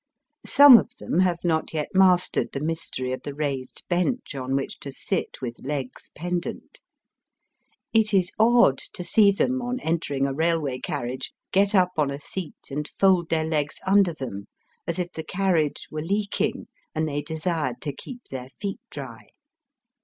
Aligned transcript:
Some 0.47 0.79
of 0.79 0.95
them 0.97 1.19
have 1.19 1.43
not 1.43 1.73
yet 1.75 1.89
mastered 1.93 2.53
the 2.53 2.59
mystery 2.59 3.11
of 3.11 3.21
the 3.21 3.35
raised 3.35 3.83
bench 3.87 4.33
on 4.33 4.55
which 4.55 4.79
to 4.79 4.91
sit 4.91 5.39
with 5.43 5.59
legs 5.63 6.09
pendant. 6.15 6.81
It 7.93 8.11
is 8.11 8.31
odd 8.39 8.79
to 8.79 9.03
see 9.03 9.29
them 9.29 9.61
on 9.61 9.79
entering 9.81 10.25
a 10.25 10.33
railway 10.33 10.79
carriage 10.79 11.31
get 11.51 11.75
up 11.75 11.91
on 11.97 12.09
a 12.09 12.19
seat 12.19 12.71
and 12.71 12.87
fold 12.99 13.29
their 13.29 13.45
legs 13.45 13.79
under 13.85 14.15
them 14.15 14.47
as 14.87 14.97
if 14.97 15.11
the 15.11 15.23
carriage 15.23 15.87
were 15.91 16.01
leaking 16.01 16.67
and 16.95 17.07
they 17.07 17.21
desired 17.21 17.79
to 17.81 17.93
keep 17.93 18.23
their 18.31 18.49
feet 18.59 18.79
dry. 18.89 19.27